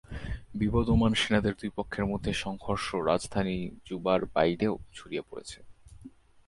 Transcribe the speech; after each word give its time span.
বিবদমান 0.55 1.11
সেনাদের 1.13 1.53
দুই 1.55 1.71
পক্ষের 1.75 2.05
মধ্যে 2.05 2.31
সংঘর্ষ 2.35 2.87
রাজধানী 3.09 3.57
জুবার 3.85 4.21
বাইরেও 4.35 4.73
ছড়িয়ে 4.93 5.23
পড়েছে। 5.29 5.57